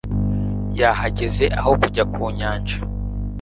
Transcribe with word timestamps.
yahagaze 0.79 1.45
aho 1.59 1.71
ku 2.13 2.23
nyanja 2.37 2.77